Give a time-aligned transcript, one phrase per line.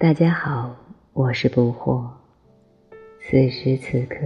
[0.00, 0.76] 大家好，
[1.12, 2.08] 我是不惑。
[3.20, 4.16] 此时此刻，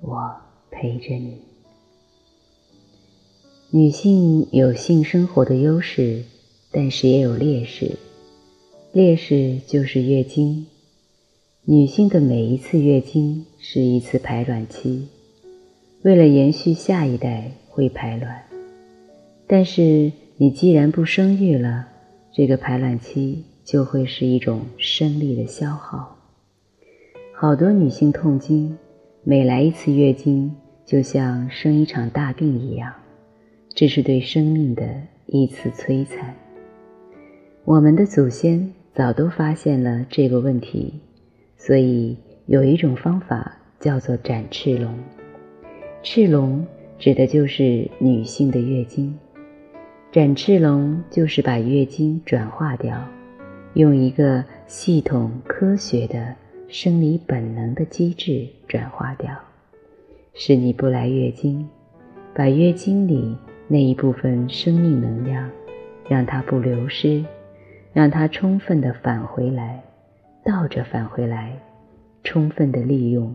[0.00, 0.34] 我
[0.68, 1.40] 陪着你。
[3.70, 6.24] 女性有性生活的优势，
[6.72, 7.98] 但是也有劣势。
[8.90, 10.66] 劣势就是月经。
[11.64, 15.06] 女性的每一次月经是一次排卵期，
[16.02, 18.42] 为了延续下一代会排卵。
[19.46, 21.86] 但是你既然不生育了，
[22.32, 23.44] 这个排卵期。
[23.68, 26.16] 就会是一种生理的消耗。
[27.34, 28.78] 好多女性痛经，
[29.24, 30.50] 每来一次月经，
[30.86, 32.90] 就像生一场大病一样，
[33.74, 34.88] 这是对生命的
[35.26, 36.34] 一次摧残。
[37.66, 40.94] 我们的祖先早都发现了这个问题，
[41.58, 44.98] 所以有一种方法叫做展翅龙。
[46.02, 46.66] 翅龙
[46.98, 49.14] 指的就是女性的月经，
[50.10, 53.06] 展翅龙就是把月经转化掉。
[53.78, 56.34] 用一个系统、科学的
[56.66, 59.30] 生理本能的机制转化掉，
[60.34, 61.64] 使你不来月经，
[62.34, 63.36] 把月经里
[63.68, 65.48] 那一部分生命能量，
[66.08, 67.24] 让它不流失，
[67.92, 69.80] 让它充分的返回来，
[70.44, 71.56] 倒着返回来，
[72.24, 73.32] 充分的利用，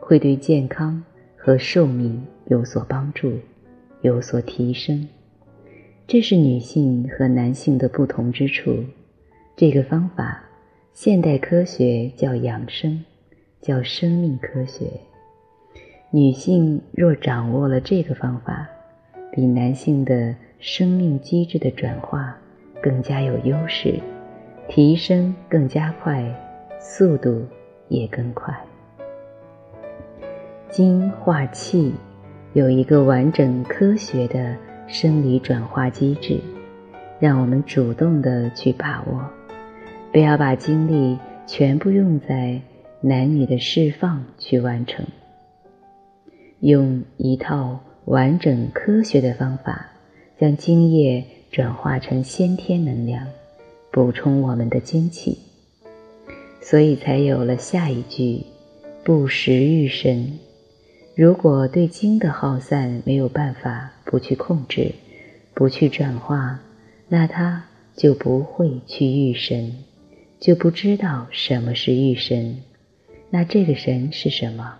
[0.00, 1.00] 会对健康
[1.36, 3.32] 和寿命有所帮助，
[4.02, 5.08] 有所提升。
[6.08, 8.82] 这是女性和男性的不同之处。
[9.60, 10.40] 这个方法，
[10.92, 13.04] 现代科学叫养生，
[13.60, 14.86] 叫生命科学。
[16.12, 18.68] 女性若掌握了这个方法，
[19.32, 22.38] 比男性的生命机制的转化
[22.80, 23.98] 更加有优势，
[24.68, 26.24] 提升更加快，
[26.78, 27.44] 速度
[27.88, 28.56] 也更快。
[30.70, 31.92] 精化气
[32.52, 34.54] 有一个完整科学的
[34.86, 36.38] 生理转化机制，
[37.18, 39.20] 让我们主动的去把握。
[40.10, 42.60] 不要把精力全部用在
[43.00, 45.06] 男女的释放去完成，
[46.60, 49.90] 用一套完整科学的方法，
[50.40, 53.26] 将精液转化成先天能量，
[53.92, 55.38] 补充我们的精气。
[56.60, 58.42] 所以才有了下一句：
[59.04, 60.38] 不食欲神。
[61.14, 64.92] 如果对精的耗散没有办法不去控制，
[65.54, 66.60] 不去转化，
[67.08, 67.64] 那它
[67.94, 69.84] 就不会去欲神。
[70.40, 72.58] 就不知道什么是欲神，
[73.28, 74.76] 那这个神是什么？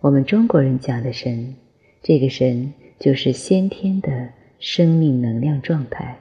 [0.00, 1.54] 我们中国人讲的神，
[2.02, 6.18] 这个神就是先天的生命能量状态。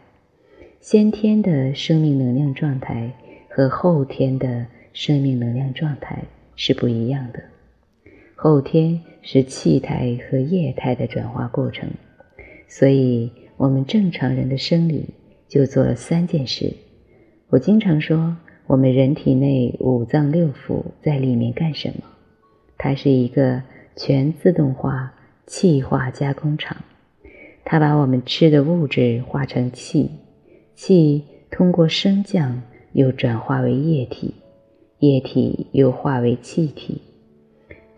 [0.80, 3.12] 先天的生命能量状态
[3.50, 6.24] 和后天的生命能量状态
[6.56, 7.42] 是不一样的。
[8.36, 11.90] 后天是气态和液态的转化过程，
[12.68, 15.06] 所以我们正常人的生理
[15.47, 16.72] 就做了三件事。
[17.53, 18.36] 我经常说。
[18.66, 22.03] 我们人体内五脏六腑在里面干什么？
[22.78, 23.62] 它是一个
[23.96, 25.14] 全自动化
[25.46, 26.78] 气化加工厂，
[27.63, 30.09] 它把我们吃的物质化成气，
[30.74, 32.63] 气通过升降
[32.94, 34.34] 又转化为液体，
[35.00, 37.02] 液体又化为气体，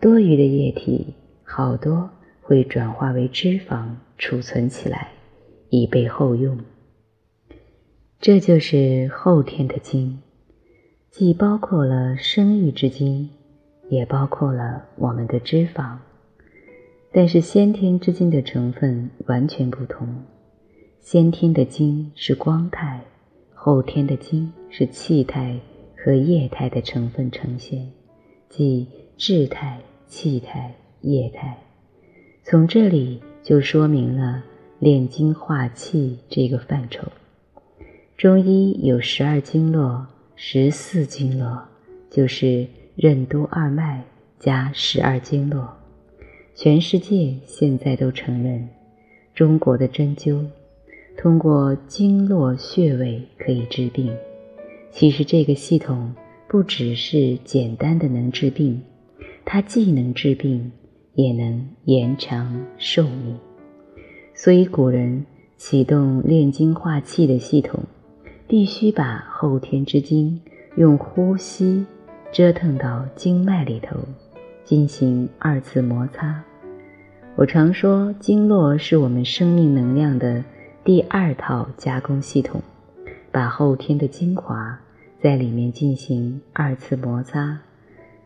[0.00, 1.14] 多余的液体
[1.44, 2.10] 好多
[2.42, 3.86] 会转化为脂肪
[4.18, 5.12] 储存起来，
[5.70, 6.58] 以备后用。
[8.18, 10.18] 这就是后天的精。
[11.10, 13.30] 既包括了生育之精，
[13.88, 15.96] 也包括了我们的脂肪，
[17.12, 20.06] 但是先天之精的成分完全不同。
[21.00, 23.00] 先天的精是光态，
[23.54, 25.58] 后天的精是气态
[25.96, 27.90] 和液态的成分呈现，
[28.50, 31.56] 即质态、气态、液态。
[32.42, 34.44] 从这里就说明了
[34.78, 37.06] 炼精化气这个范畴。
[38.16, 40.06] 中医有十二经络。
[40.38, 41.62] 十四经络
[42.10, 44.04] 就是任督二脉
[44.38, 45.68] 加十二经络，
[46.54, 48.68] 全世界现在都承认，
[49.34, 50.44] 中国的针灸
[51.16, 54.14] 通过经络穴位可以治病。
[54.90, 56.14] 其实这个系统
[56.48, 58.82] 不只是简单的能治病，
[59.44, 60.70] 它既能治病，
[61.14, 63.38] 也能延长寿命。
[64.34, 65.24] 所以古人
[65.56, 67.82] 启动炼精化气的系统。
[68.48, 70.40] 必须把后天之精
[70.76, 71.84] 用呼吸
[72.30, 73.96] 折腾到经脉里头，
[74.64, 76.42] 进行二次摩擦。
[77.34, 80.44] 我常说，经络是我们生命能量的
[80.84, 82.62] 第二套加工系统，
[83.32, 84.78] 把后天的精华
[85.20, 87.58] 在里面进行二次摩擦，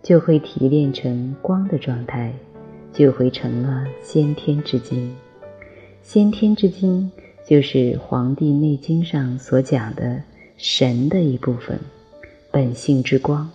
[0.03, 2.33] 就会提炼成光的状态，
[2.93, 5.17] 就会成了先天之精。
[6.03, 7.11] 先天之精。
[7.51, 10.23] 就是《黄帝内经》上所讲的
[10.57, 11.81] 神的一部分，
[12.53, 13.51] 本性之光，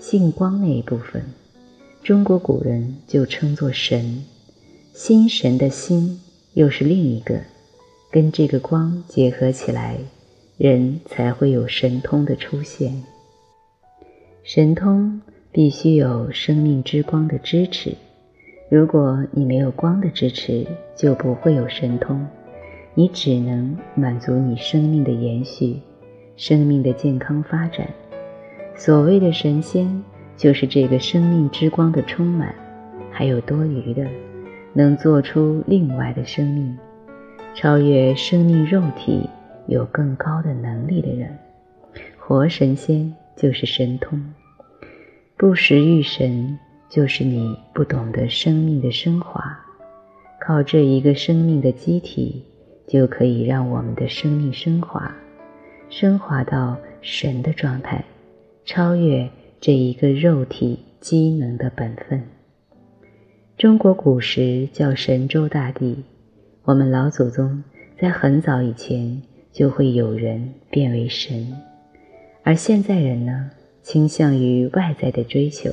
[0.00, 1.22] 性光那一部分，
[2.02, 4.24] 中国古人就称作神。
[4.92, 6.20] 心神的心
[6.54, 7.38] 又是另一个，
[8.10, 9.98] 跟这个光结合起来，
[10.58, 13.04] 人才会有神通的出现。
[14.42, 15.22] 神通
[15.52, 17.94] 必须有生命之光的支持，
[18.68, 20.66] 如果你没有光的支持，
[20.96, 22.26] 就不会有神通，
[22.94, 25.80] 你只能满足你生命的延续。
[26.36, 27.86] 生命的健康发展，
[28.74, 30.02] 所谓的神仙，
[30.36, 32.54] 就是这个生命之光的充满，
[33.10, 34.06] 还有多余的，
[34.72, 36.76] 能做出另外的生命，
[37.54, 39.28] 超越生命肉体，
[39.66, 41.38] 有更高的能力的人。
[42.18, 44.20] 活神仙就是神通，
[45.36, 46.58] 不食欲神，
[46.88, 49.58] 就是你不懂得生命的升华。
[50.40, 52.42] 靠这一个生命的机体，
[52.86, 55.14] 就可以让我们的生命升华。
[55.88, 58.04] 升华到神的状态，
[58.64, 59.28] 超越
[59.60, 62.22] 这一个肉体机能的本分。
[63.58, 66.02] 中国古时叫神州大地，
[66.64, 67.62] 我们老祖宗
[68.00, 69.20] 在很早以前
[69.52, 71.52] 就会有人变为神，
[72.42, 73.50] 而现在人呢，
[73.82, 75.70] 倾向于外在的追求，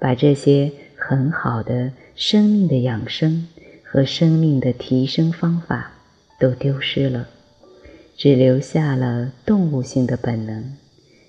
[0.00, 3.46] 把这些很好的生命的养生
[3.84, 5.92] 和生命的提升方法
[6.38, 7.28] 都丢失了。
[8.16, 10.72] 只留下了动物性的本能，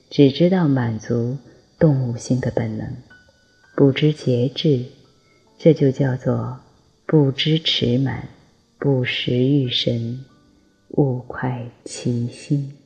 [0.09, 1.37] 只知道满足
[1.77, 2.87] 动物性的本能，
[3.75, 4.85] 不知节制，
[5.57, 6.59] 这就叫做
[7.05, 8.29] 不知持满，
[8.79, 10.23] 不食欲神，
[10.91, 12.76] 勿快其心。